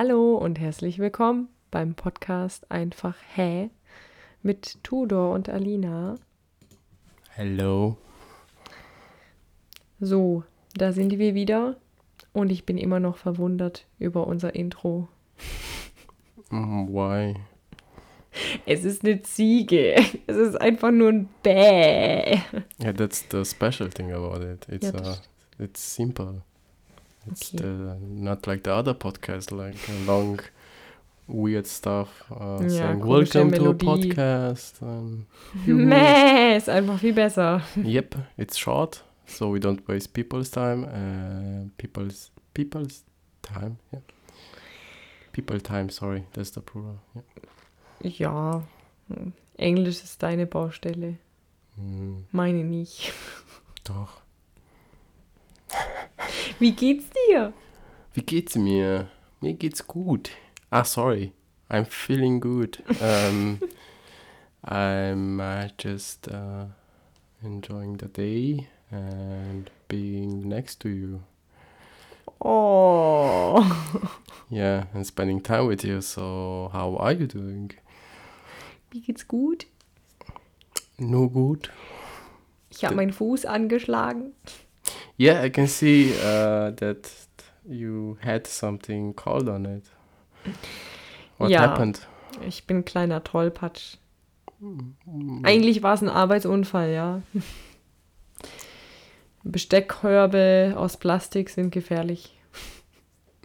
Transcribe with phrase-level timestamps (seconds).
[0.00, 3.68] Hallo und herzlich willkommen beim Podcast Einfach Hä
[4.44, 6.14] mit Tudor und Alina.
[7.30, 7.96] Hello.
[9.98, 10.44] So,
[10.74, 11.78] da sind wir wieder
[12.32, 15.08] und ich bin immer noch verwundert über unser Intro.
[16.50, 17.34] Mm, Why?
[18.66, 19.96] Es ist eine Ziege.
[20.28, 22.38] Es ist einfach nur ein Bäh.
[22.80, 24.64] Yeah, that's the special thing about it.
[24.68, 25.22] It's Ja, uh, das-
[25.58, 26.42] it's simple.
[27.30, 27.62] It's Okay.
[27.62, 30.40] the, not like the other podcast, like long,
[31.26, 32.24] weird stuff.
[32.30, 34.80] Uh, Ja, saying welcome to a Melodie." podcast.
[34.82, 35.26] And.
[35.66, 37.62] Mäh, ist einfach viel besser.
[37.76, 40.84] yep, it's short, so we don't waste people's time.
[40.84, 43.04] Uh, people's people's
[43.42, 43.76] time.
[43.92, 44.00] Yeah.
[45.32, 45.90] People time.
[45.90, 46.98] Sorry, that's the plural.
[47.14, 48.10] Yeah.
[48.18, 48.62] Ja,
[49.08, 49.32] hm.
[49.56, 51.18] Englisch ist deine Baustelle.
[51.76, 53.12] Mm, Meine nicht.
[53.84, 54.20] doch.
[56.58, 57.52] Wie geht's dir?
[58.14, 59.08] Wie geht's mir?
[59.40, 60.30] Mir geht's gut.
[60.70, 61.32] Ah, sorry.
[61.70, 62.82] I'm feeling good.
[63.00, 63.60] um,
[64.64, 66.64] I'm uh, just uh,
[67.44, 71.22] enjoying the day and being next to you.
[72.40, 74.10] Oh.
[74.50, 76.00] Yeah, and spending time with you.
[76.00, 77.70] So, how are you doing?
[78.92, 79.66] Mir geht's gut.
[80.98, 81.70] No good.
[82.70, 84.34] Ich habe meinen Fuß angeschlagen.
[85.18, 87.10] Yeah, I can see uh, that
[87.68, 89.84] you had something cold on it.
[91.38, 91.60] What Ja.
[91.62, 92.06] happened?
[92.46, 93.96] Ich bin ein kleiner Tollpatsch.
[95.42, 97.22] Eigentlich war es ein Arbeitsunfall, ja.
[99.44, 102.36] Besteckkörbe aus Plastik sind gefährlich.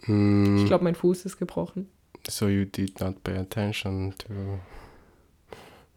[0.06, 1.88] Mm, Ich glaube, mein Fuß ist gebrochen.
[2.28, 4.58] So you did not pay attention to.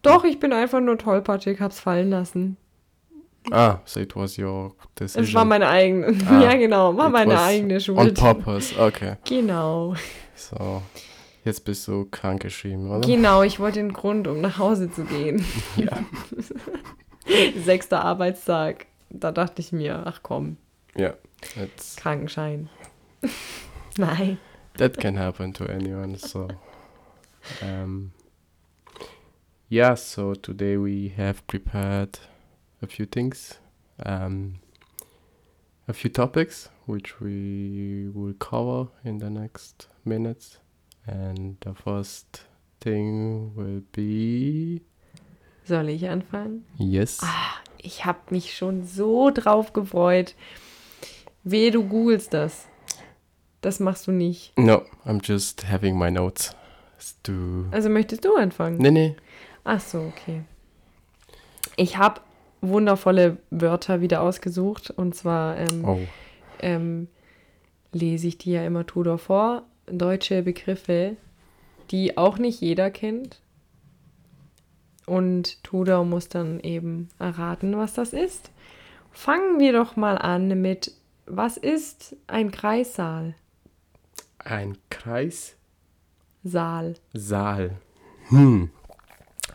[0.02, 2.56] Doch, ich bin einfach nur tollpatschig, hab's fallen lassen.
[3.50, 5.24] Ah, so it was your decision.
[5.24, 6.14] Es war meine eigene.
[6.28, 8.14] Ah, ja, genau, war meine eigene on Schuld.
[8.18, 8.78] purpose.
[8.78, 9.16] Okay.
[9.24, 9.94] Genau.
[10.34, 10.82] So
[11.44, 13.06] jetzt bist du krankgeschrieben, oder?
[13.06, 15.44] Genau, ich wollte den Grund, um nach Hause zu gehen.
[15.76, 16.04] Ja.
[17.64, 18.86] Sechster Arbeitstag.
[19.10, 20.56] Da dachte ich mir, ach komm,
[20.96, 21.14] Ja.
[21.54, 22.68] That's, Krankenschein.
[23.96, 24.38] Nein.
[24.76, 26.16] that can happen to anyone.
[26.16, 26.48] So.
[27.62, 28.12] Um.
[29.70, 29.94] Yeah.
[29.96, 32.18] So today we have prepared
[32.82, 33.58] a few things.
[34.04, 34.60] Um.
[35.90, 40.58] A few topics which we will cover in the next minutes.
[41.06, 42.42] And the first
[42.80, 44.82] thing will be
[45.64, 46.64] Soll ich anfangen?
[46.78, 47.20] yes.
[47.78, 50.34] Ich habe mich schon so drauf gefreut.
[51.42, 52.66] Wehe, du googelst das.
[53.62, 54.52] Das machst du nicht.
[54.58, 56.54] No, I'm just having my notes
[57.22, 57.64] to.
[57.70, 58.76] Also möchtest du anfangen?
[58.78, 59.16] Nee, nee.
[59.64, 60.42] Ach so, okay.
[61.76, 62.20] Ich habe
[62.60, 64.90] wundervolle Wörter wieder ausgesucht.
[64.90, 65.98] Und zwar ähm, Oh.
[66.60, 67.08] ähm,
[67.92, 69.62] lese ich die ja immer Tudor vor.
[69.86, 71.16] Deutsche Begriffe,
[71.90, 73.40] die auch nicht jeder kennt.
[75.06, 78.50] Und Tudor muss dann eben erraten, was das ist.
[79.10, 80.92] Fangen wir doch mal an mit,
[81.26, 83.34] was ist ein Kreissaal?
[84.38, 85.54] Ein Kreissaal.
[87.14, 87.70] Saal.
[88.28, 88.68] Hmm.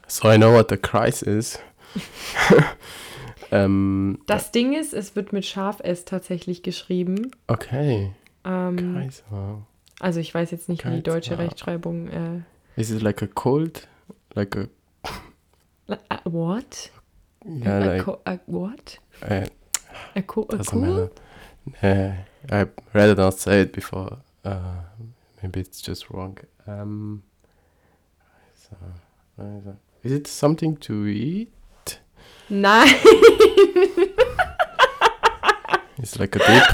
[0.08, 1.59] So I know what the Kreis is.
[3.51, 7.31] ähm, Das Ding ist, es wird mit Scharf S tatsächlich geschrieben.
[7.47, 8.13] okay.
[8.45, 9.63] Ähm, Kreissaal.
[10.01, 11.37] also ich weiß jetzt nicht, wie die deutsche.
[11.37, 12.07] Rechtschreibung.
[12.09, 12.41] Äh,
[12.75, 13.87] Is it like a cold?
[14.35, 14.67] Like a.
[15.87, 16.91] äh, what?
[17.45, 18.07] Yeah, a, like.
[18.25, 18.99] a what?
[19.21, 19.45] Uh,
[20.15, 21.09] A, co a doesn't cool?
[21.81, 22.17] matter.
[22.49, 24.17] Uh, I'd rather not say it before.
[24.43, 24.81] Uh,
[25.41, 26.37] maybe it's just wrong.
[26.67, 27.23] Um,
[28.55, 28.75] so-
[30.03, 31.49] is it something to eat?
[32.49, 32.95] Nein.
[35.97, 36.67] It's like a dip.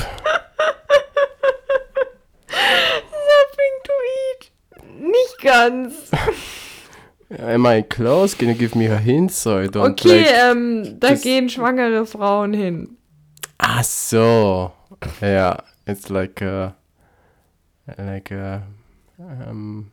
[2.49, 4.51] Something to eat.
[4.99, 6.11] Nicht ganz.
[7.37, 8.33] Am I close?
[8.33, 10.33] Can you give me a hint so I don't Okay, like...
[10.33, 12.97] ähm, da gehen schwangere Frauen hin.
[13.59, 14.73] Ah, so.
[15.21, 16.75] Yeah, it's like a...
[17.97, 18.63] Like a...
[19.19, 19.91] Um,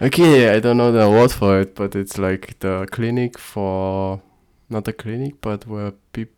[0.00, 4.22] okay, I don't know the word for it, but it's like the clinic for...
[4.70, 6.30] Not a clinic, but where peop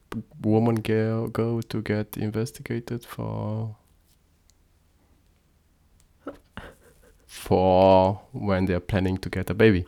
[0.42, 3.76] women go, go to get investigated for...
[7.26, 9.84] For when they're planning to get a baby.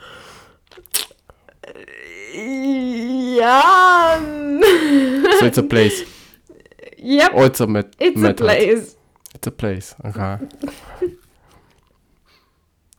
[2.35, 4.19] Ja.
[4.19, 6.03] So it's a place.
[6.99, 8.97] yep, Oh, it's a met it's a place.
[9.35, 9.95] It's a place.
[10.05, 10.21] Okay.
[10.21, 10.39] Uh-huh.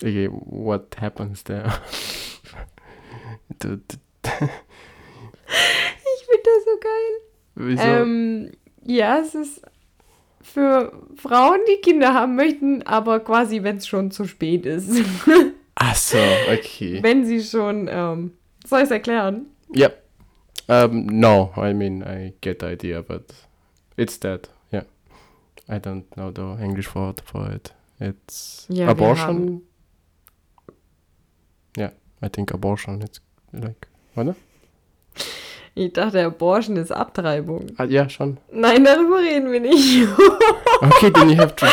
[0.04, 1.72] okay, what happens there?
[3.60, 4.73] Du- du- Ich finde das
[6.74, 7.22] so geil.
[7.56, 7.84] Wieso?
[7.84, 8.52] Ähm,
[8.84, 9.62] ja, es ist
[10.42, 14.90] für Frauen, die Kinder haben möchten, aber quasi, wenn es schon zu spät ist.
[15.75, 16.18] Ach so,
[16.52, 17.00] okay.
[17.02, 18.34] wenn sie schon, ähm,
[18.66, 19.48] soll ich es erklären?
[19.75, 20.02] Yep.
[20.68, 23.34] Um, no, I mean, I get the idea, but
[23.98, 24.84] it's that, yeah.
[25.68, 27.74] I don't know the English word for it.
[28.00, 29.62] It's Ja, wir abortion.
[31.78, 31.92] Yeah,
[32.22, 33.19] I think abortion, it's
[33.52, 34.36] like, oder?
[35.75, 37.68] Ich dachte, Abortion ist Abtreibung.
[37.78, 38.38] Ah, ja, schon.
[38.52, 40.08] Nein, darüber reden wir nicht.
[40.81, 41.66] Okay, then you have to,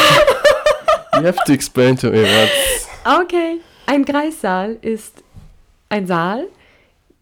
[1.14, 2.88] you have to explain to me what's,
[3.20, 3.60] okay.
[3.86, 5.24] Ein Kreissaal ist
[5.88, 6.46] ein Saal,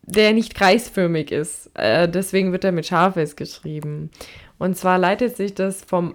[0.03, 1.71] der nicht kreisförmig ist.
[1.73, 4.11] Äh, deswegen wird er mit Scharfes geschrieben.
[4.59, 6.15] Und zwar leitet sich das vom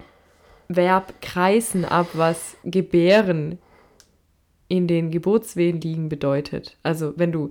[0.68, 3.58] Verb kreisen ab, was gebären
[4.68, 6.76] in den Geburtswehen liegen bedeutet.
[6.84, 7.50] Also wenn du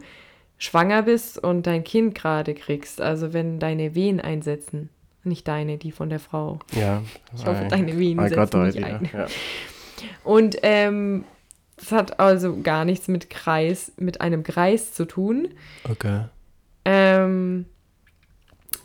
[0.63, 4.89] schwanger bist und dein Kind gerade kriegst, also wenn deine Wehen einsetzen.
[5.25, 6.60] Nicht deine, die von der Frau.
[6.75, 7.01] yeah.
[7.36, 9.10] Ich hoffe, I- deine Wehen I setzen nicht ein.
[9.13, 9.27] yeah.
[10.24, 11.24] Und ähm,
[11.77, 15.50] das hat also gar nichts mit Kreis, mit einem Kreis zu tun.
[15.89, 16.25] Okay.
[16.86, 17.66] Ähm,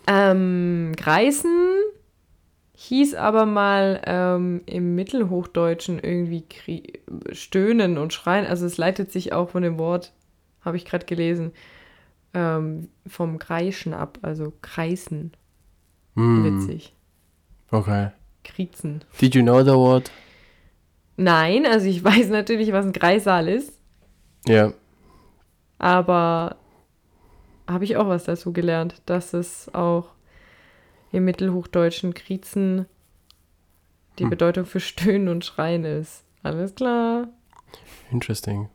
[0.06, 1.76] ähm, Kreisen
[2.76, 6.92] hieß aber mal ähm, im Mittelhochdeutschen irgendwie krie
[7.32, 8.46] stöhnen und schreien.
[8.46, 10.12] Also es leitet sich auch von dem Wort,
[10.64, 11.52] habe ich gerade gelesen,
[12.34, 15.32] ähm, vom Kreischen ab, also kreisen.
[16.14, 16.94] Hmm, Witzig.
[17.70, 18.10] Okay.
[18.44, 19.02] Kriezen.
[19.20, 20.10] Did you know the word?
[21.16, 23.78] Nein, also ich weiß natürlich, was ein Kreissaal ist.
[24.48, 24.72] Yeah.
[25.78, 26.56] Aber
[27.68, 30.12] habe ich auch was dazu gelernt, dass es auch
[31.12, 32.86] im Mittelhochdeutschen Kriezen
[34.18, 34.30] die Hm.
[34.30, 36.24] Bedeutung für Stöhnen und Schreien ist.
[36.42, 37.28] Alles klar.
[38.10, 38.68] Interesting.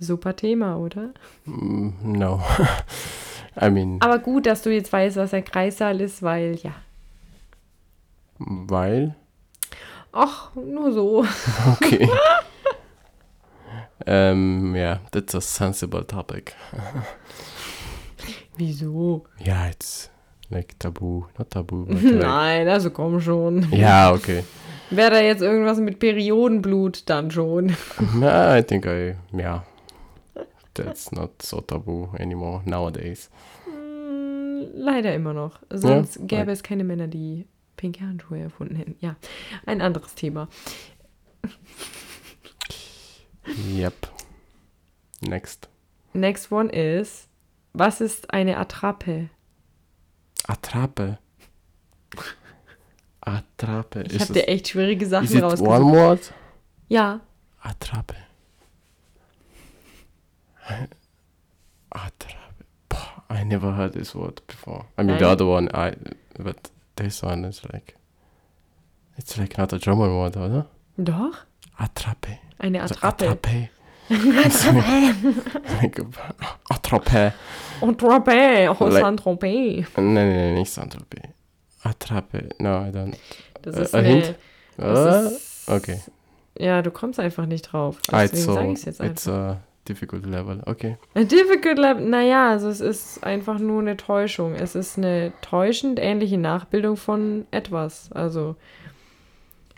[0.00, 1.10] Super Thema, oder?
[1.44, 2.40] Mm, no.
[3.60, 6.72] I mean, Aber gut, dass du jetzt weißt, was ein Kreissaal ist, weil ja.
[8.38, 9.16] weil.
[10.12, 11.24] Ach, nur so.
[11.72, 12.08] Okay.
[14.06, 16.54] um, yeah, that's a sensible topic.
[18.56, 19.24] Wieso?
[19.44, 20.10] Yeah, it's
[20.50, 23.68] like taboo, not but like, Nein, also komm schon.
[23.72, 24.44] yeah, okay.
[24.90, 27.76] Wäre da jetzt irgendwas mit Periodenblut, dann schon.
[28.14, 29.62] Nah, I think I, yeah,
[30.84, 33.30] that's not so taboo anymore nowadays.
[33.66, 35.58] Mm, Leider immer noch.
[35.70, 37.46] Sonst Ja, gäbe es keine Männer, die
[37.76, 38.96] pinke Handschuhe erfunden hätten.
[39.00, 39.16] Ja,
[39.66, 40.48] ein anderes Thema.
[43.66, 44.08] Yep.
[45.22, 45.68] Next.
[46.12, 47.28] Next one is,
[47.72, 49.30] was ist eine Attrappe?
[50.46, 51.18] Attrappe.
[53.20, 54.04] Attrappe.
[54.10, 55.68] Ich habe dir echt schwierige Sachen it one rausgesucht.
[55.92, 56.32] word?
[56.88, 57.20] Ja,
[57.60, 58.14] Attrappe.
[61.94, 62.64] Attrappe.
[62.88, 64.86] Boah, I never heard this word before.
[64.96, 65.32] I mean, the Nein.
[65.32, 65.94] other one, I,
[66.38, 67.94] but this one is like,
[69.16, 70.66] it's like not a German word, oder?
[71.02, 71.44] doch.
[71.78, 72.38] Attrappe.
[72.58, 73.68] Eine Also Attrappe.
[74.10, 74.10] Attrappe.
[76.70, 77.32] Attrappe.
[77.80, 78.76] Attrappe.
[78.80, 79.86] Oh, Like- Saint-Tropez.
[79.96, 81.30] Nein, nein, nein, nicht Saint-Tropez.
[81.84, 82.48] Attrappe.
[82.58, 83.16] No, I don't.
[83.62, 84.34] Das ist ein eine...
[84.76, 86.00] Das ist, okay.
[86.58, 87.98] Ja, du kommst einfach nicht drauf.
[88.10, 89.56] Ah, it's Deswegen so, sage ich es jetzt it's einfach.
[89.56, 90.60] a difficult level.
[90.66, 90.96] Okay.
[91.14, 92.04] A difficult level.
[92.08, 94.54] Naja, also es ist einfach nur eine Täuschung.
[94.54, 98.12] Es ist eine täuschend ähnliche Nachbildung von etwas.
[98.12, 98.56] Also,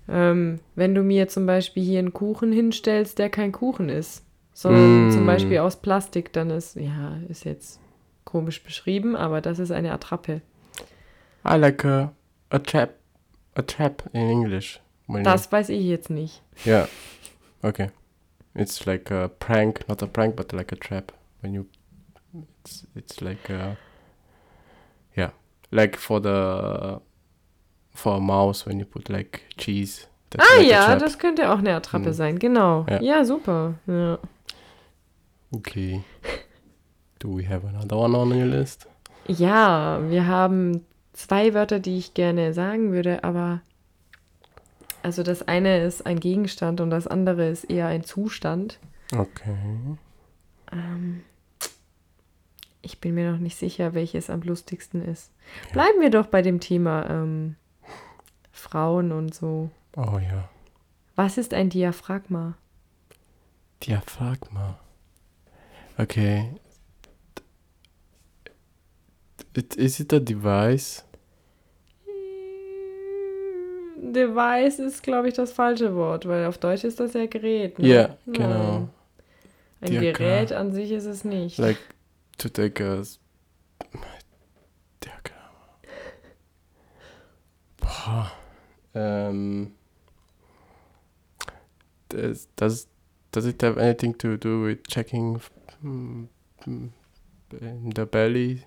[0.08, 5.08] ähm, wenn du mir zum Beispiel hier einen Kuchen hinstellst, der kein Kuchen ist, sondern
[5.08, 5.10] Mm.
[5.12, 7.80] zum Beispiel aus Plastik, dann ist, ja, ist jetzt
[8.24, 10.40] komisch beschrieben, aber das ist eine Attrappe.
[11.48, 12.12] I like a,
[12.50, 12.94] a trap.
[13.54, 14.80] A trap in English.
[15.24, 16.40] Das weiß ich jetzt nicht.
[16.66, 16.88] yeah.
[17.62, 17.88] Okay.
[18.54, 21.12] It's like a prank, not a prank, but like a trap.
[21.40, 21.66] When you,
[22.62, 23.76] it's it's like a,
[25.16, 25.30] yeah,
[25.70, 27.00] like for the,
[27.94, 30.06] for a mouse when you put like cheese.
[30.38, 32.12] Ah like ja, das könnte auch eine Attrappe Hm.
[32.12, 32.86] sein, genau.
[32.88, 33.00] Ja.
[33.02, 33.74] Ja, super.
[33.86, 34.18] Ja.
[35.52, 36.02] Okay.
[37.18, 38.86] Do we have another one on your list?
[39.26, 43.60] Ja, wir haben zwei Wörter, die ich gerne sagen würde, aber
[45.02, 48.78] also das eine ist ein Gegenstand und das andere ist eher ein Zustand.
[49.12, 49.56] Okay.
[50.72, 51.22] Ähm,
[52.82, 55.32] ich bin mir noch nicht sicher, welches am lustigsten ist.
[55.72, 57.56] Bleiben wir doch bei dem Thema ähm,
[58.52, 59.70] Frauen und so.
[59.96, 60.48] Oh ja.
[61.16, 62.54] Was ist ein Diaphragma?
[63.82, 64.78] Diaphragma.
[65.98, 66.54] Okay.
[69.54, 71.04] It, is it a device?
[74.02, 77.78] Device ist, glaube ich, das falsche Wort, weil auf Deutsch ist das ja Gerät.
[77.78, 77.88] Ne?
[77.88, 78.32] Ja, Nein.
[78.32, 78.88] genau.
[79.82, 81.58] Ein Diagra- Gerät an sich ist es nicht.
[81.58, 81.78] Like
[82.38, 83.02] to take a.
[87.80, 88.30] Boah.
[88.92, 89.72] Um,
[92.08, 92.88] does, does
[93.30, 95.40] does it have anything to do with checking
[95.84, 96.26] mm,
[96.66, 96.90] mm,
[97.94, 98.64] the belly?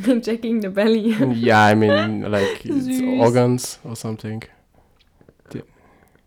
[0.22, 1.14] Checking the belly.
[1.34, 2.66] yeah, I mean like
[3.20, 4.42] organs or something.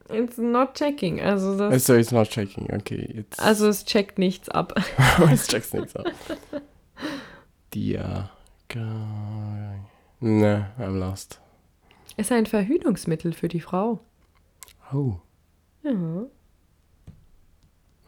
[0.10, 1.22] It's not checking.
[1.22, 2.70] Also, das, So it's not checking.
[2.74, 4.74] Okay, it's also es checkt nichts ab.
[4.78, 6.12] it checks things out.
[7.74, 8.30] Dia.
[8.70, 9.80] Ga-
[10.20, 11.40] Nah, I'm lost.
[12.18, 14.00] Ist ein Verhütungsmittel für die Frau.
[14.94, 15.16] Oh,
[15.84, 16.26] Ja.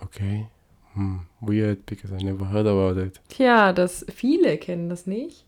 [0.02, 0.48] okay.
[0.94, 3.20] Hmm, weird because I never heard about it.
[3.30, 5.46] Tja, das viele kennen das nicht.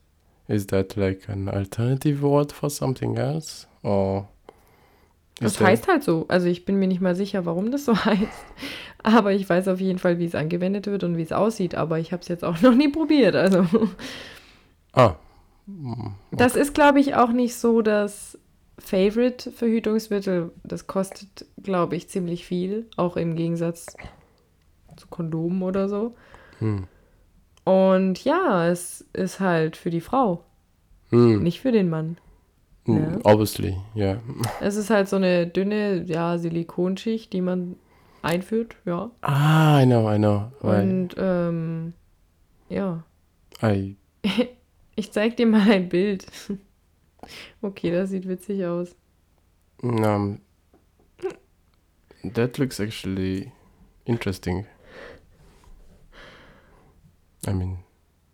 [0.50, 3.66] Is that like an alternative word for something else?
[3.84, 4.27] Or
[5.39, 6.25] Das there- heißt halt so.
[6.29, 8.46] Also ich bin mir nicht mal sicher, warum das so heißt.
[9.03, 11.75] Aber ich weiß auf jeden Fall, wie es angewendet wird und wie es aussieht.
[11.75, 13.36] Aber ich habe es jetzt auch noch nie probiert.
[13.36, 13.65] Also
[14.94, 15.15] Ah.
[15.67, 18.38] Mm, das ist, glaube ich, auch nicht so das
[18.79, 20.51] Favorite-Verhütungsmittel.
[20.63, 22.88] Das kostet, glaube ich, ziemlich viel.
[22.96, 23.86] Auch im Gegensatz
[24.96, 26.15] zu Kondomen oder so.
[26.60, 26.86] Hmm.
[27.63, 30.44] Und ja, es ist halt für die Frau,
[31.12, 31.44] Hmm.
[31.44, 32.17] nicht für den Mann.
[32.88, 33.20] Mm, Ja.
[33.24, 34.17] Obviously, yeah.
[34.62, 37.75] Es ist halt so eine dünne, ja, Silikonschicht, die man
[38.24, 39.12] einführt, ja.
[39.22, 40.51] Ah, I know, I know.
[40.62, 40.84] Right.
[40.84, 41.94] Und ähm,
[42.70, 43.03] ja,
[43.62, 43.96] I
[44.96, 46.25] ich zeig dir mal ein Bild.
[47.62, 48.96] Okay, das sieht witzig aus.
[49.84, 50.39] um,
[52.34, 53.51] that looks actually
[54.06, 54.65] interesting.
[57.46, 57.79] I mean,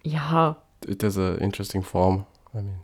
[0.04, 2.26] Ja, it has a interesting form.
[2.54, 2.82] I mean,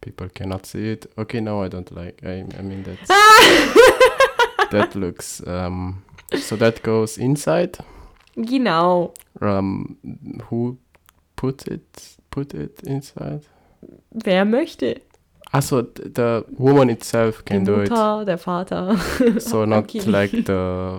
[0.00, 1.06] people cannot see it.
[1.16, 2.22] Okay, no, I don't like.
[2.24, 3.08] I, I mean, that's
[4.70, 5.42] that looks.
[5.46, 6.02] Um,
[6.38, 7.78] so that goes inside.
[8.36, 9.12] genau.
[9.40, 9.96] Um,
[10.48, 10.78] who
[11.36, 12.16] put it?
[12.30, 13.42] Put it inside.
[14.10, 15.00] Wer möchte?
[15.52, 17.90] Also, th- the woman itself Die can do it.
[17.90, 18.96] Mutter, der Vater.
[19.40, 20.00] So not Okay.
[20.06, 20.98] like the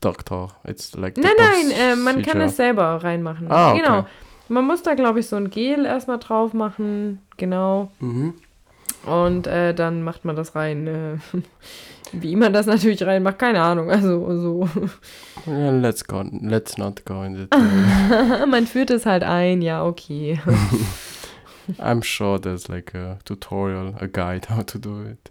[0.00, 0.48] doctor.
[0.64, 3.46] It's like the Nein, nein, äh, man kann es selber reinmachen.
[3.50, 3.82] Ah, okay.
[3.82, 4.06] Genau.
[4.48, 7.20] Man muss da, glaube ich, so ein Gel erstmal drauf machen.
[7.36, 7.90] Genau.
[8.00, 8.34] Mhm.
[9.06, 10.86] Und äh, dann macht man das rein.
[10.86, 11.16] Äh,
[12.12, 13.90] wie man das natürlich reinmacht, keine Ahnung.
[13.90, 14.68] Also so.
[15.46, 16.22] Yeah, let's go.
[16.40, 17.46] Let's not go in the.
[18.46, 20.40] man führt es halt ein, ja, okay.
[21.78, 25.30] I'm sure there's like a tutorial, a guide how to do it.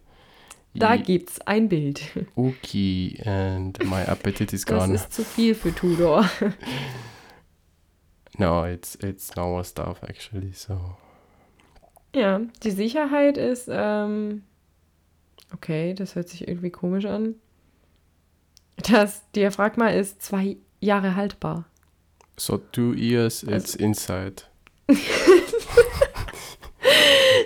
[0.75, 2.01] Da gibt's ein Bild.
[2.35, 4.93] Okay, and my appetite is Das gone.
[4.93, 6.29] ist zu viel für Tudor.
[8.37, 10.51] No, it's it's normal stuff actually.
[10.53, 10.79] So
[12.15, 14.43] Ja, die Sicherheit ist, ähm,
[15.53, 17.35] okay, das hört sich irgendwie komisch an.
[18.91, 21.65] Das Diaphragma ist zwei Jahre haltbar.
[22.39, 24.43] so two years Also- it's inside.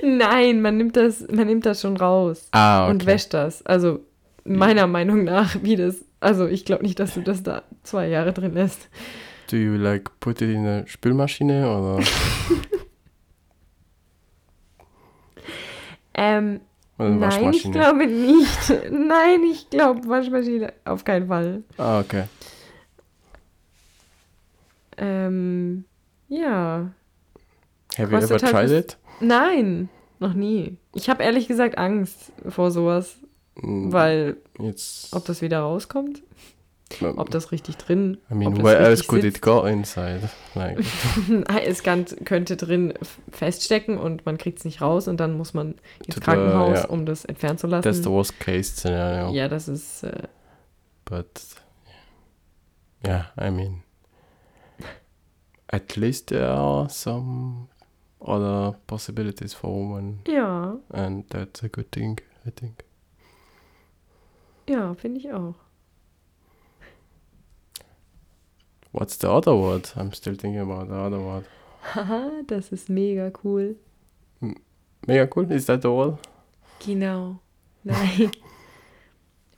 [0.03, 2.91] Nein, man nimmt das, man nimmt das schon raus Ah, okay.
[2.91, 3.65] und wäscht das.
[3.65, 3.99] Also
[4.43, 6.03] meiner Meinung nach, wie das.
[6.19, 8.89] Also ich glaube nicht, dass du das da zwei Jahre drin lässt.
[9.51, 11.99] Do you like put it in a Spülmaschine oder
[16.13, 16.59] Ähm,
[16.97, 18.69] oder nein, ich glaube nicht.
[18.91, 21.63] Nein, ich glaube Waschmaschine auf keinen Fall.
[21.77, 22.25] Ah, okay.
[24.97, 25.85] Ähm,
[26.27, 26.91] ja.
[27.97, 28.97] Have you ever Kostet halt tried bis- it?
[29.19, 29.89] Nein,
[30.19, 30.77] noch nie.
[30.93, 33.15] Ich habe ehrlich gesagt Angst vor sowas,
[33.55, 35.09] Mm, weil it's.
[35.11, 36.23] ob das wieder rauskommt,
[37.01, 39.37] ob das richtig drin, I mean, where else could sitzt.
[39.37, 40.29] it go inside?
[40.55, 40.79] Like,
[41.65, 42.93] es kann, könnte drin
[43.31, 46.79] feststecken und man kriegt es nicht raus und dann muss man ins To the- Krankenhaus,
[46.83, 46.89] ja.
[46.89, 48.11] um das entfernen zu that's the lassen.
[48.11, 49.31] worst case scenario.
[49.33, 50.23] Ja, das ist äh,
[51.05, 51.27] But
[53.05, 53.83] yeah, I mean,
[55.67, 57.67] at least there are some
[58.19, 62.83] other possibilities for women, ja, and that's a good thing, I think.
[64.69, 65.55] ja, finde ich auch.
[68.91, 69.89] What's the other word?
[69.95, 71.45] I'm still thinking about the other word.
[71.81, 73.75] Haha, das ist mega cool.
[75.07, 75.51] Mega cool.
[75.51, 76.17] Is that the word?
[76.79, 77.39] Genau.
[77.83, 78.31] Nein.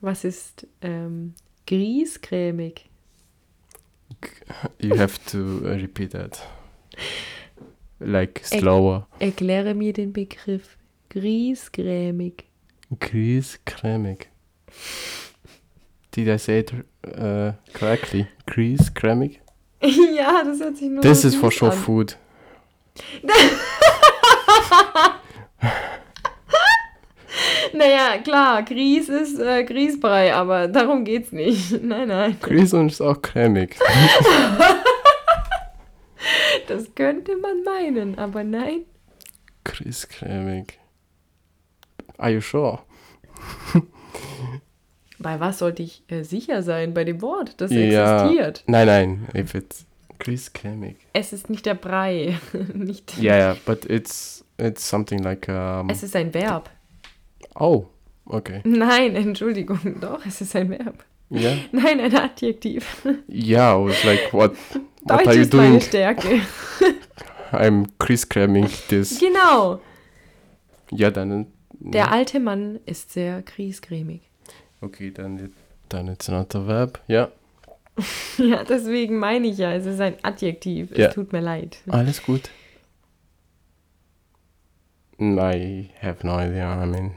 [0.00, 1.34] Was ist ähm,
[1.66, 2.88] griescremig?
[4.78, 6.40] You have to uh, repeat that.
[8.00, 9.06] Like slower.
[9.18, 10.76] Erkläre mir den Begriff
[11.10, 12.44] griesgrämig.
[13.00, 14.28] Grease-cremig.
[16.14, 18.28] Did I say it uh, correctly?
[18.46, 19.40] Grease-cremig?
[19.82, 21.78] ja, das hört sich nur This is for sure an.
[21.78, 22.16] food.
[27.72, 31.72] Naja, klar, Grieß ist äh, Grießbrei, aber darum geht's nicht.
[31.82, 32.36] Nein, nein.
[32.40, 33.76] Grease und ist auch cremig.
[36.68, 38.84] Das könnte man meinen, aber nein.
[39.64, 40.78] Grease-cremig.
[42.16, 42.78] Are you sure?
[45.24, 46.94] Bei was sollte ich äh, sicher sein?
[46.94, 48.22] Bei dem Wort, das Ja.
[48.26, 48.62] existiert.
[48.66, 49.86] Nein, nein, if it's
[50.20, 50.96] Grießcremig.
[51.12, 52.38] Es ist nicht der Brei.
[52.74, 55.88] nicht Yeah, yeah, but it's it's something like um.
[55.90, 56.70] Es ist ein Verb.
[57.58, 57.86] Oh,
[58.26, 58.60] okay.
[58.64, 61.02] Nein, Entschuldigung, doch, es ist ein Verb.
[61.30, 62.86] Yeah, Nein, ein Adjektiv.
[63.28, 63.74] yeah.
[63.76, 64.52] I was like, what?
[65.06, 65.80] What Deutsch are you ist meine doing?
[65.82, 66.40] Stärke.
[67.52, 69.18] I'm Grießcreming this.
[69.20, 69.80] Genau.
[70.90, 71.46] Ja, dann.
[71.80, 74.22] Der alte Mann ist sehr griesgrämig.
[74.84, 75.52] Okay, dann it,
[75.88, 76.98] then it's not a verb.
[77.08, 77.28] Yeah.
[78.38, 80.90] Ja, deswegen meine ich ja, es ist ein Adjektiv.
[80.90, 81.08] Es Ja.
[81.12, 81.76] tut mir leid.
[81.88, 82.50] Alles gut.
[85.20, 86.82] I have no idea.
[86.82, 87.12] I mean,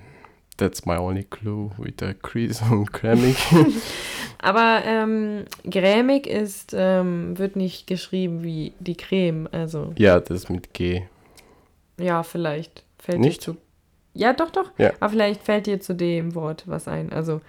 [0.57, 3.35] that's my only clue with the crease und cremig.
[4.39, 9.49] Aber ähm, grämig ist, ähm, wird nicht geschrieben wie die Creme.
[9.51, 11.01] Also, ja, das mit G.
[11.99, 13.41] ja, vielleicht fällt Nicht?
[13.47, 13.57] dir zu.
[14.13, 14.71] Ja, doch, doch.
[14.77, 14.93] Ja.
[14.99, 17.11] Aber vielleicht fällt dir zu dem Wort was ein.
[17.11, 17.41] Also,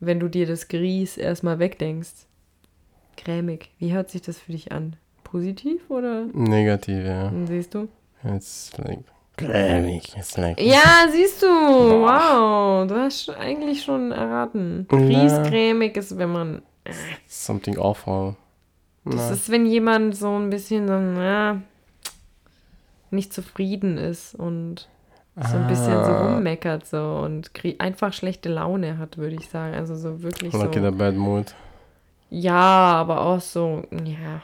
[0.00, 2.26] wenn du dir das Grieß erstmal wegdenkst.
[3.16, 3.70] Grämig.
[3.78, 4.96] Wie hört sich das für dich an?
[5.24, 6.26] Positiv oder?
[6.32, 7.32] Negativ, ja.
[7.46, 7.88] Siehst du?
[8.24, 9.00] It's like
[9.36, 10.14] cremig.
[10.16, 10.60] It's like.
[10.60, 11.46] Ja, siehst du.
[11.46, 12.86] Wow.
[12.86, 14.86] Du hast eigentlich schon erraten.
[14.90, 14.98] Na.
[14.98, 16.62] Grießcremig ist, wenn man.
[17.26, 18.36] Something awful.
[19.04, 19.30] Das Na.
[19.30, 21.62] ist, wenn jemand so ein bisschen so, na,
[23.10, 24.88] nicht zufrieden ist und
[25.36, 29.74] so ein bisschen so Ah, rummeckert so und einfach schlechte Laune hat, würde ich sagen.
[29.74, 30.88] Also so wirklich Like in so.
[30.88, 31.54] a bad mood.
[32.30, 34.42] Ja, aber auch so, ja.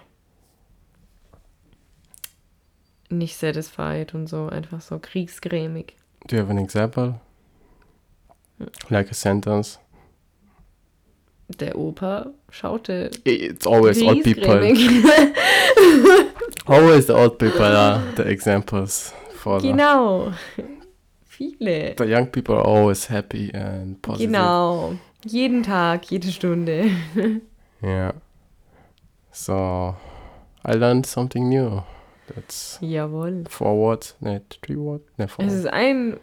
[3.09, 5.95] Nicht satisfied und so, einfach so kriegsgrämig.
[6.29, 7.15] Do you have an example?
[8.89, 9.79] Like a sentence?
[11.59, 14.55] Der Opa schaute It's always old people.
[16.67, 20.33] Always the old people are the examples for genau.
[21.59, 21.95] Viele.
[21.99, 24.27] the young people are always happy and positive.
[24.31, 24.95] Genau.
[25.25, 26.91] Jeden Tag, jede Stunde.
[27.83, 28.13] Yeah.
[29.33, 29.97] So
[30.65, 31.83] I learned something new.
[32.33, 33.49] That's Jawohl.
[33.49, 35.45] four words, net three words, ne four.
[35.45, 36.19] Es ist ein.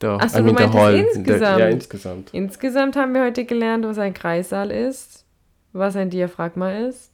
[0.00, 0.96] the, Ach so, I du mean meintest whole.
[0.98, 1.58] insgesamt.
[1.60, 2.34] Ja, insgesamt.
[2.34, 5.24] Insgesamt haben wir heute gelernt, was ein Kreissaal ist,
[5.72, 7.12] was ein Diaphragma ist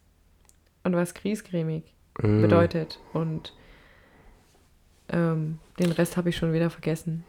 [0.85, 1.85] und was griesgrämig
[2.23, 2.43] Mm.
[2.43, 2.99] bedeutet.
[3.13, 3.55] Und
[5.13, 7.25] ähm, den Rest habe ich schon wieder vergessen.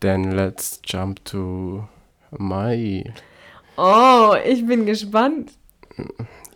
[0.00, 1.86] Then let's jump to
[2.36, 3.04] my.
[3.76, 5.52] Oh, ich bin gespannt.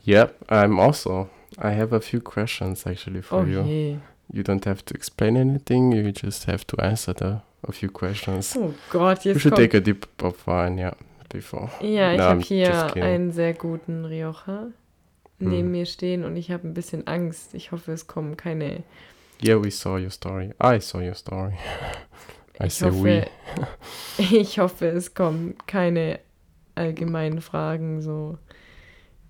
[0.05, 1.29] Yep, I'm also.
[1.59, 3.63] I have a few questions actually for Oh you.
[3.63, 3.97] je.
[4.33, 5.93] You don't have to explain anything.
[5.93, 8.57] You just have to answer the a few questions.
[8.57, 9.71] Oh Gott, You jetzt should kommt.
[9.73, 10.95] take a dip of wine, yeah,
[11.29, 11.69] before.
[11.81, 14.69] Ja, ich No, habe hier einen sehr guten Rioja
[15.39, 15.71] neben Hm.
[15.73, 17.55] mir stehen und ich habe ein bisschen Angst.
[17.55, 18.83] Ich hoffe, es kommen keine.
[19.43, 20.53] Yeah, we saw your story.
[20.61, 21.55] I saw your story.
[22.61, 23.27] I Ich say hoffe, we.
[24.41, 26.21] ich hoffe, es kommen keine
[26.77, 28.01] allgemeinen Fragen.
[28.03, 28.39] So,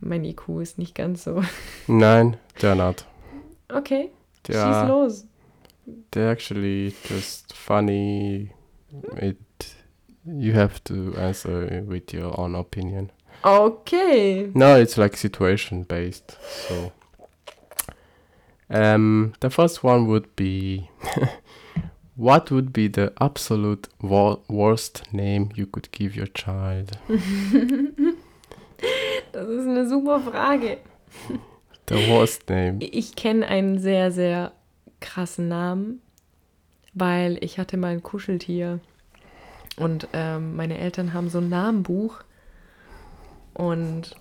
[0.01, 1.43] mein IQ ist nicht ganz so.
[1.87, 3.05] Nine, they're not.
[3.71, 4.11] Okay,
[4.47, 5.25] schieß They're, los.
[6.11, 8.51] they're actually just funny.
[9.17, 9.39] It
[10.27, 13.11] you have to answer with your own opinion.
[13.45, 14.51] Okay.
[14.55, 16.37] No, it's like situation based.
[16.69, 16.93] So,
[18.73, 20.89] um, the first one would be,
[22.17, 26.93] what would be the absolute wo- worst name you could give your child?
[29.33, 30.79] Das ist eine super Frage.
[31.89, 32.79] The worst name.
[32.81, 34.53] Ich kenne einen sehr, sehr
[35.01, 36.01] krassen Namen,
[36.95, 38.81] weil ich hatte mal ein Kuscheltier
[39.77, 42.23] und ähm, meine Eltern haben so ein Namenbuch
[43.55, 44.15] und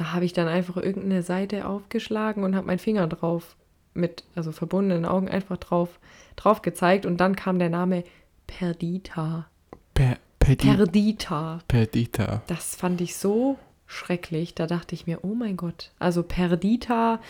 [0.00, 3.54] da habe ich dann einfach irgendeine Seite aufgeschlagen und habe meinen Finger drauf
[3.92, 6.00] mit, also verbundenen Augen einfach drauf,
[6.36, 8.04] drauf gezeigt und dann kam der Name
[8.46, 9.46] Perdita.
[9.92, 11.60] Per, Perdita.
[11.68, 12.42] Perdita.
[12.46, 14.54] Das fand ich so schrecklich.
[14.54, 15.90] Da dachte ich mir, oh mein Gott.
[15.98, 17.20] Also Perdita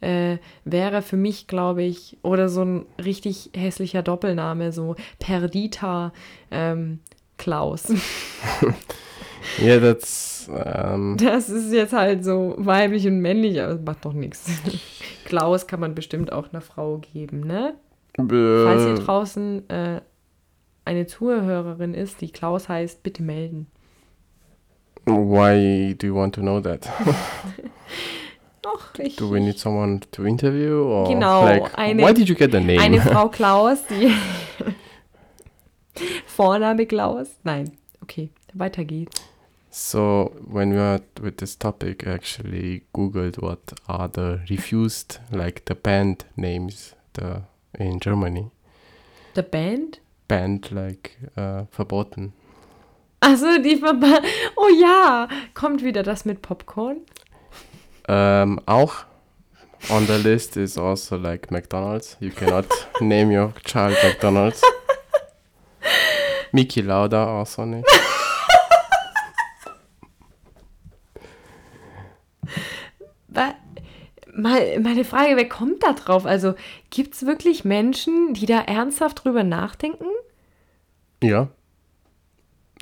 [0.00, 6.12] äh, wäre für mich, glaube ich, oder so ein richtig hässlicher Doppelname, so Perdita
[6.50, 6.98] ähm,
[7.38, 7.86] Klaus.
[9.60, 14.12] Yeah, that's um, Das ist jetzt halt so weiblich und männlich, aber das macht doch
[14.12, 14.48] nichts.
[15.24, 17.74] Klaus kann man bestimmt auch einer Frau geben, ne?
[18.16, 20.00] Falls hier draußen äh,
[20.84, 23.66] eine Zuhörerin ist, die Klaus heißt, bitte melden.
[25.04, 26.88] why do you want to know that?
[28.62, 32.34] Doch, ich, Do we need someone to interview or Genau, like eine- why did you
[32.34, 32.80] get the name?
[32.80, 34.10] Eine Frau Klaus, die.
[36.26, 37.28] Vorname Klaus?
[37.44, 37.70] Nein.
[38.02, 39.20] Okay, weiter geht's.
[39.78, 45.66] So when we are with this topic, I actually googled what are the refused like
[45.66, 47.42] the band names the
[47.78, 48.50] in Germany.
[49.34, 49.98] The Band?
[50.28, 52.32] Band like uh, verboten.
[53.20, 54.22] Also die Verba
[54.56, 57.02] Oh ja, kommt wieder das mit Popcorn?
[58.08, 59.04] Um, auch
[59.90, 62.16] on the list is also like McDonald's.
[62.18, 62.64] You cannot
[63.02, 64.62] name your child McDonald's.
[66.52, 68.05] Mickey Lauda also nicht.
[74.46, 76.24] Mal, meine Frage, wer kommt da drauf?
[76.24, 76.54] Also
[76.90, 80.06] gibt es wirklich Menschen, die da ernsthaft drüber nachdenken?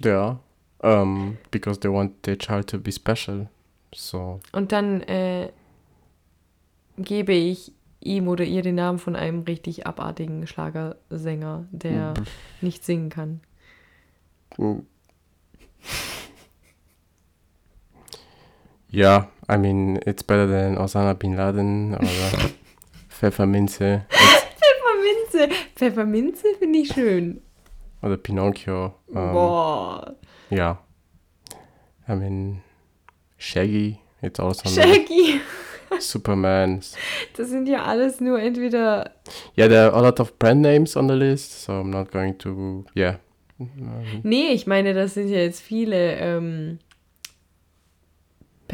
[0.02, 0.40] They are.
[0.82, 3.48] Um, because they want their child to be special.
[3.94, 5.50] So, Und dann äh,
[6.98, 12.12] gebe ich ihm oder ihr den Namen von einem richtig abartigen Schlagersänger, der
[12.60, 13.40] nicht singen kann.
[14.58, 14.80] mm.
[19.48, 21.98] I mean, it's better than Osama bin Laden or
[23.10, 25.48] Pfefferminze Pfefferminze.
[25.76, 27.40] Pfefferminze finde ich schön.
[28.04, 28.94] or Pinocchio.
[29.08, 30.14] Um, Boah.
[30.50, 30.76] Yeah.
[32.06, 32.62] I mean,
[33.38, 34.68] Shaggy, it's also.
[34.68, 35.40] Shaggy.
[36.00, 36.80] Superman.
[37.36, 39.10] Das sind ja alles nur entweder.
[39.56, 42.36] Yeah, there are a lot of brand names on the list, so I'm not going
[42.38, 42.84] to.
[42.94, 43.16] Yeah.
[44.22, 46.78] Nee, ich meine, das sind ja jetzt viele ähm,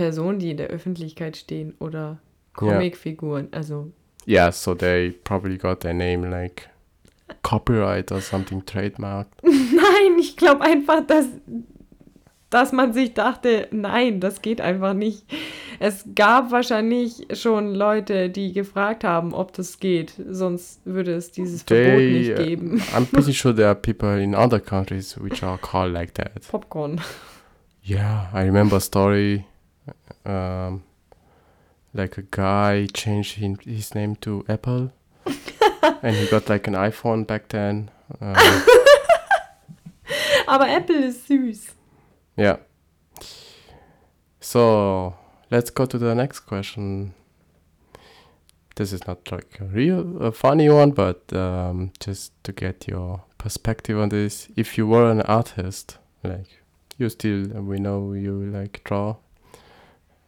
[0.01, 2.19] Personen, die in der Öffentlichkeit stehen oder
[2.55, 3.49] Comicfiguren.
[3.53, 3.93] Also,
[4.27, 6.71] yeah, so they probably got their name like
[7.43, 9.35] copyright or something trademarked.
[9.43, 11.27] nein, ich glaube einfach, dass,
[12.49, 15.23] dass man sich dachte, nein, das geht einfach nicht.
[15.79, 21.63] Es gab wahrscheinlich schon Leute, die gefragt haben, ob das geht, sonst würde es dieses
[21.63, 22.83] Verbot They, nicht uh, geben.
[22.97, 26.49] I'm pretty sure there are people in other countries which are called like that.
[26.51, 27.03] Popcorn.
[27.83, 29.45] Yeah, I remember a story.
[30.24, 30.85] Um,
[31.94, 34.92] like a guy changed his name to Apple,
[36.02, 37.90] and he got like an iPhone back then.
[38.20, 38.35] Um,
[40.48, 41.72] Aber Apple is süß.
[42.37, 42.56] yeah.
[44.40, 45.14] So
[45.50, 47.14] let's go to the next question.
[48.76, 53.22] This is not like a real a funny one, but um, just to get your
[53.38, 54.48] perspective on this.
[54.56, 56.62] If you were an artist, like
[56.98, 59.16] you still, we know you like draw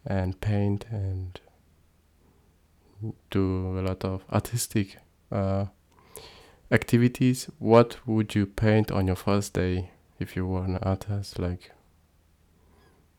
[0.06, 1.40] and paint and
[3.30, 4.98] do a lot of artistic
[5.30, 5.66] uh,
[6.70, 7.48] activities.
[7.58, 11.38] What would you paint on your first day if you were an artist?
[11.38, 11.72] Like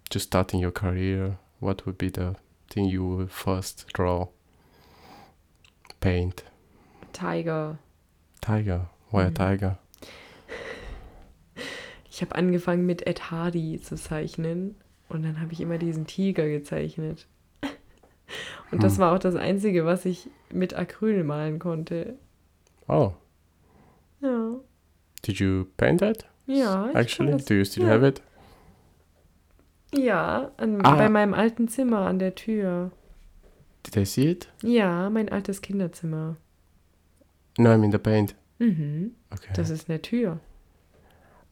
[0.10, 2.36] just starting your career, what would be the
[2.70, 4.28] thing you would first draw?
[6.00, 6.44] Paint.
[7.14, 7.78] Tiger.
[8.42, 8.88] Tiger.
[9.10, 9.36] Why a Mhm.
[9.36, 9.78] tiger?
[12.10, 14.76] Ich habe angefangen mit Ed Hardy zu zeichnen
[15.14, 17.28] und dann habe ich immer diesen Tiger gezeichnet.
[18.72, 19.00] Und das Hm.
[19.00, 22.18] war auch das Einzige, was ich mit Acryl malen konnte.
[22.88, 23.12] Oh,
[24.22, 24.56] Ja,
[25.26, 26.26] did you paint that?
[26.48, 26.90] ja.
[26.94, 27.90] Actually, das- do you still ja.
[27.92, 28.22] have it?
[29.94, 30.96] Ja, an, Ah.
[30.96, 32.92] bei meinem alten Zimmer an der Tür.
[33.86, 34.50] Did I see it?
[34.64, 36.38] Ja, mein altes Kinderzimmer.
[37.60, 38.34] No, I mean the paint.
[38.60, 39.52] Mhm, Okay.
[39.56, 40.40] das ist eine Tür.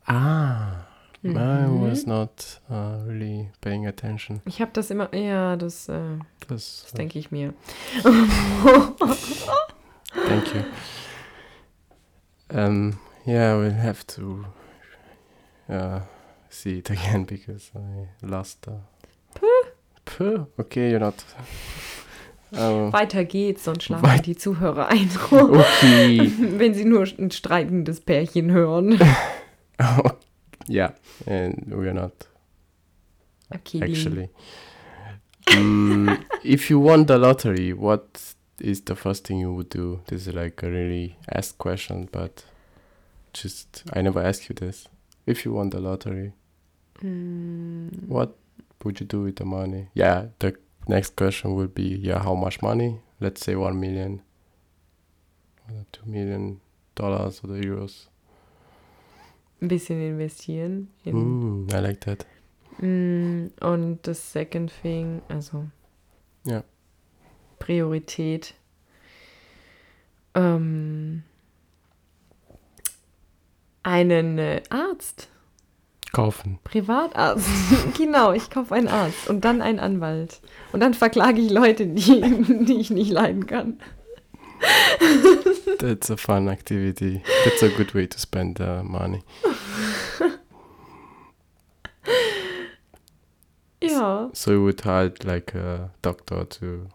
[0.06, 0.86] ah,
[1.23, 1.81] I Mhm.
[1.89, 4.41] was not uh, really paying attention.
[4.45, 7.53] Ich habe das immer, ja, das, äh, That's, das denke ich mir.
[10.27, 10.63] Thank you.
[12.53, 14.45] Um, yeah, we'll have to
[15.69, 15.99] uh,
[16.49, 18.79] see it again because I lost the.
[20.05, 20.47] Puh.
[20.60, 21.23] Okay, you're not.
[22.51, 25.10] Um, Weiter geht's, sonst schlafen die Zuhörer ein.
[25.31, 26.29] okay.
[26.57, 28.99] Wenn sie nur ein streitendes Pärchen hören.
[30.67, 30.91] Yeah,
[31.28, 32.28] and we're not
[33.54, 34.30] actually.
[35.47, 40.02] Mm, if you won the lottery, what is the first thing you would do?
[40.08, 42.45] This is like a really asked question, but
[43.34, 44.88] just I never asked you this.
[45.26, 46.34] If you won the lottery,
[47.04, 48.36] Mm, what
[48.84, 49.88] would you do with the money?
[49.95, 50.56] Yeah, the
[50.88, 53.00] next question would be yeah, how much money?
[53.19, 54.21] Let's say one million,
[55.69, 56.62] or two million
[56.95, 58.06] dollars or the euros.
[59.62, 60.89] Ein bisschen investieren.
[61.04, 62.26] In, Ooh, I like that.
[62.80, 65.65] Mm, und das Second Thing, also
[66.45, 66.63] Ja.
[67.60, 68.56] Priorität.
[70.34, 71.24] Ähm,
[73.84, 75.30] einen äh, Arzt,
[76.12, 76.60] Kaufen.
[76.65, 77.47] Privatarzt.
[77.97, 80.41] genau, ich kaufe einen Arzt und dann einen Anwalt.
[80.74, 83.80] Und dann verklage ich Leute, die, die ich nicht leiden kann.
[85.80, 87.24] That's a fun activity.
[87.45, 89.21] That's a good way to spend the money.
[93.84, 96.88] Ja, So you would hire like a doctor to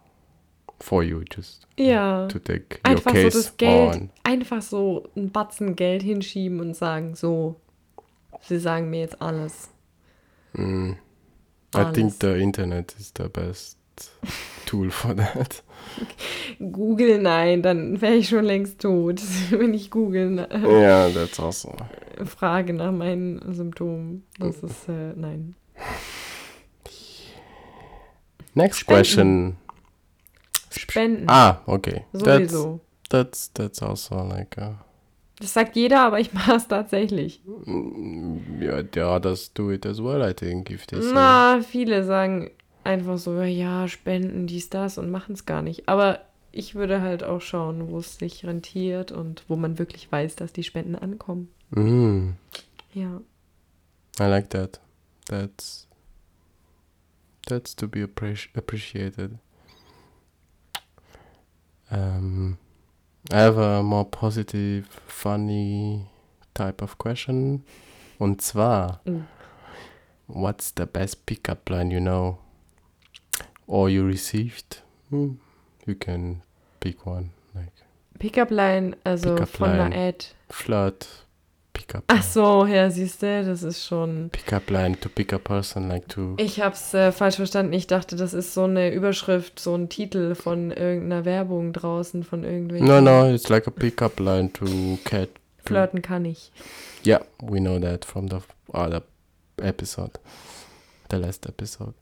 [0.79, 2.29] for you just ja.
[2.29, 4.11] to take Einfach your so case das Geld, on.
[4.25, 7.57] einfach so einen Batzen Geld hinschieben und sagen, so,
[8.43, 9.71] Sie sagen mir jetzt alles.
[10.53, 10.93] Mm.
[11.75, 11.95] I Alles.
[11.95, 13.79] think the internet is the best
[14.67, 15.63] tool for that.
[16.59, 19.21] Google, nein, dann wäre ich schon längst tot,
[19.51, 21.75] wenn ich Google äh, yeah, that's also.
[22.25, 24.25] frage nach meinen Symptomen.
[24.39, 25.55] Das ist, äh, nein.
[28.55, 28.97] Next Spenden.
[28.97, 29.57] question.
[30.71, 31.25] Spenden.
[31.29, 32.05] Ah, okay.
[32.13, 32.81] That's Sowieso.
[33.11, 34.73] that's that's also like uh,
[35.39, 37.43] Das sagt jeder, aber ich mache es tatsächlich.
[37.45, 40.23] mm, yeah, the others do it as well.
[40.23, 41.13] I think if they say.
[41.13, 42.51] Na, viele sagen
[42.87, 45.89] einfach so, ja, spenden, dies, das und machen es gar nicht.
[45.89, 46.21] Aber
[46.53, 50.53] ich würde halt auch schauen, wo es sich rentiert und wo man wirklich weiß, dass
[50.53, 51.49] die Spenden ankommen.
[51.71, 52.31] Mm,
[52.95, 53.21] Ja.
[54.19, 54.81] I like that.
[55.27, 55.87] That's
[57.47, 59.33] that's to be appreci- appreciated.
[61.91, 62.59] Um,
[63.33, 66.07] I have a more positive, funny
[66.55, 67.65] type of question.
[68.19, 69.21] Und zwar, Oh.
[70.27, 72.39] what's the best pickup line you know
[73.67, 74.83] or you received?
[75.11, 75.35] Hmm,
[75.87, 76.43] you can
[76.81, 77.73] pick one, like
[78.19, 80.09] Pickup Line, also Pickup von einer Line.
[80.09, 80.25] Ad.
[80.49, 81.27] flirt
[81.77, 82.05] pickup.
[82.09, 84.31] Ach so, ja, siehst du, das ist schon.
[84.31, 86.35] Pickup line to pick a person, like to.
[86.39, 87.73] Ich hab's äh, falsch verstanden.
[87.73, 92.45] Ich dachte, das ist so eine Überschrift, so ein Titel von irgendeiner Werbung draußen von
[92.45, 92.87] irgendwelchen.
[92.87, 95.29] No, no, it's like a pickup line to cat.
[95.65, 96.53] Flirten kann ich.
[97.05, 98.39] Yeah, we know that from the
[98.73, 99.03] other
[99.61, 100.13] episode,
[101.11, 101.95] the last episode.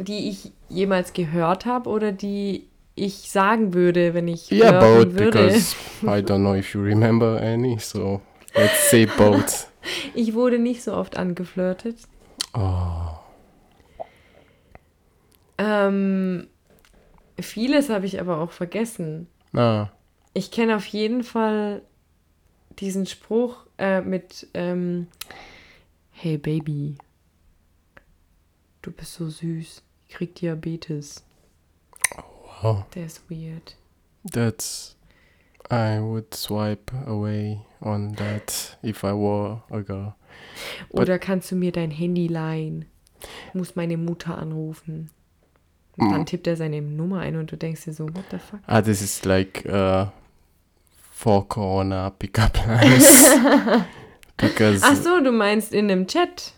[0.00, 5.30] Die ich jemals gehört habe oder die ich sagen würde, wenn ich Yeah, both, würde.
[5.46, 8.20] because I don't know if you remember any, so
[8.54, 9.66] let's say both.
[10.14, 11.96] Ich wurde nicht so oft angeflirtet.
[12.54, 13.18] Oh,
[15.56, 16.48] Ähm,
[17.40, 19.28] vieles habe ich aber auch vergessen.
[19.54, 19.88] ah,
[20.34, 21.82] Ich kenne auf jeden Fall
[22.78, 25.08] diesen Spruch äh, mit ähm,
[26.10, 26.96] Hey Baby,
[28.82, 31.24] du bist so süß, ich krieg Diabetes.
[32.62, 33.76] wow, Der ist weird.
[34.30, 34.94] that's.
[35.70, 40.14] I would swipe away on that if I were a girl.
[40.90, 42.86] But- Oder kannst du mir dein Handy leihen?
[43.48, 45.10] Ich muss meine Mutter anrufen.
[45.98, 46.26] Und dann Mm.
[46.26, 48.60] tippt er seine Nummer ein und du denkst dir so, what the fuck?
[48.66, 50.06] Ah, this is like uh,
[51.12, 53.26] for Corona pickup lines.
[54.82, 56.54] Ach so, du meinst in einem Chat.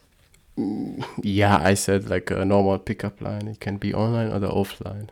[1.23, 3.49] Yeah, I said like a normal pickup line.
[3.49, 5.09] It can be online or offline.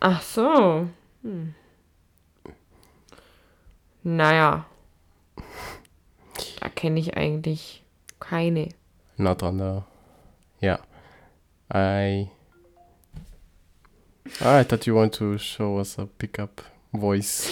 [0.00, 0.88] Ach so.
[1.22, 1.54] Hm.
[4.04, 4.64] Naja.
[6.60, 7.82] Da kenne ich eigentlich
[8.20, 8.68] keine.
[9.16, 9.82] Not on the.
[10.60, 10.78] Yeah,
[11.72, 12.30] I.
[14.40, 16.60] I thought you want to show us a pickup
[16.92, 17.50] voice,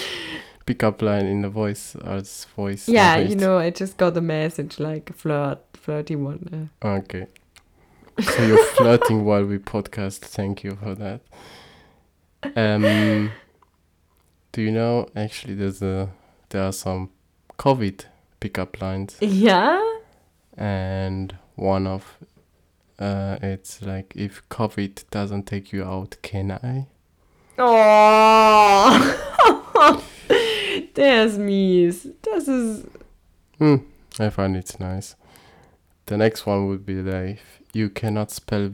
[0.67, 2.89] pickup line in the voice as voice.
[2.89, 6.69] Yeah, you know, I just got a message like flirt, flirty one.
[6.83, 6.89] uh.
[6.89, 7.27] Okay.
[8.21, 10.19] So you're flirting while we podcast.
[10.19, 11.21] Thank you for that.
[12.57, 13.31] Um,
[14.53, 16.11] do you know actually there's a
[16.49, 17.11] there are some
[17.59, 18.05] COVID
[18.41, 19.81] pickup lines Yeah.
[20.57, 22.17] and one of
[22.99, 26.87] uh it's like if COVID doesn't take you out, can I?
[27.59, 29.13] Oh.
[30.97, 32.09] Ist mies.
[32.23, 32.87] Das ist.
[33.59, 33.77] Hmm,
[34.19, 35.15] I find it's nice.
[36.07, 37.41] The next one would be like
[37.73, 38.71] you cannot spell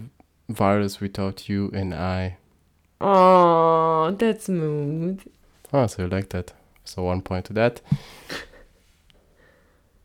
[0.48, 2.36] virus without you and I.
[3.00, 5.22] Oh, that's smooth.
[5.72, 6.52] Oh, so you like that.
[6.84, 7.80] So one point to that.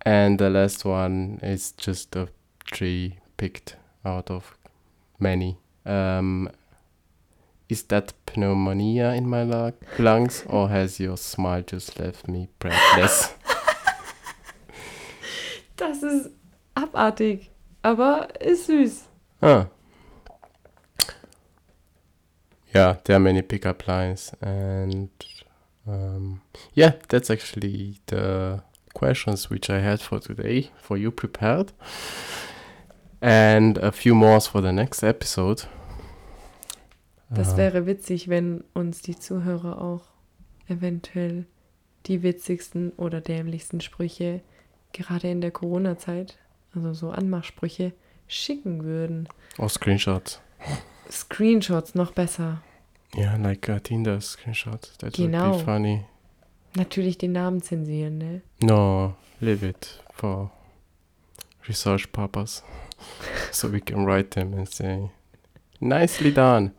[0.02, 2.30] and the last one is just a
[2.66, 4.58] tree picked out of
[5.20, 5.58] many.
[5.86, 6.50] Um,
[7.70, 13.34] is that pneumonia in my lu- lungs, or has your smile just left me breathless?
[15.78, 16.32] Das ist
[16.78, 17.52] abartig.
[17.82, 19.10] Aber ist süß.
[19.42, 19.68] ah.
[22.74, 25.10] Yeah, there are many pickup lines, and
[25.88, 26.42] um,
[26.76, 28.62] yeah, that's actually the
[28.94, 31.72] questions which I had for today for you prepared,
[33.22, 35.64] and a few more for the next episode.
[37.30, 40.06] Das wäre witzig, wenn uns die Zuhörer auch
[40.68, 41.46] eventuell
[42.06, 44.42] die witzigsten oder dämlichsten Sprüche
[44.94, 46.38] gerade in der Corona-Zeit,
[46.76, 47.94] also so Anmachsprüche,
[48.28, 49.28] schicken würden.
[49.58, 50.40] or screenshots.
[51.10, 52.62] Screenshots noch besser.
[53.16, 54.92] Yeah, like a Tinder screenshot.
[55.00, 55.58] That would Genau.
[55.58, 56.06] be funny.
[56.76, 58.42] Natürlich den Namen zensieren, ne?
[58.62, 60.52] No, leave it for
[61.68, 62.62] research purpose,
[63.52, 65.10] so we can write them and say,
[65.80, 66.74] "Nicely done."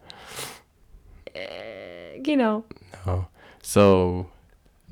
[1.34, 2.64] Äh, genau.
[3.06, 3.26] No.
[3.62, 4.26] So,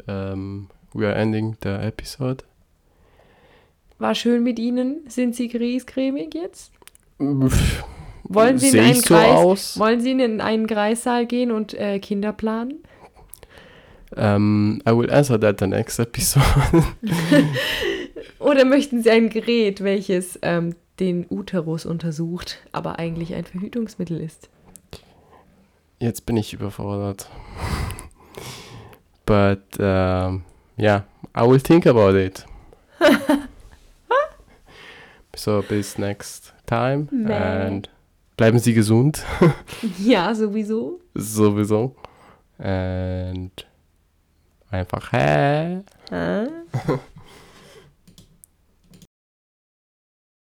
[0.08, 2.44] um, we are ending the episode.
[3.98, 5.00] War schön mit Ihnen.
[5.08, 6.72] Sind Sie griesgrämig jetzt?
[7.18, 9.78] Wollen Sie, in einen so Kreis, aus?
[9.78, 12.82] wollen Sie in einen Kreissaal gehen und äh, Kinder planen?
[14.16, 16.44] Um, I will answer that the next episode.
[18.38, 24.48] Oder möchten Sie ein Gerät, welches ähm, den Uterus untersucht, aber eigentlich ein Verhütungsmittel ist?
[25.98, 27.28] Jetzt bin ich überfordert.
[29.24, 30.44] But um,
[30.78, 31.04] yeah,
[31.36, 32.44] I will think about it.
[35.36, 37.34] so bis next time Bye.
[37.66, 37.90] and
[38.36, 39.22] bleiben Sie gesund
[39.98, 41.00] Ja, sowieso.
[41.14, 41.94] sowieso
[42.58, 43.66] and
[44.70, 45.82] einfach hä.
[46.10, 46.46] Ah.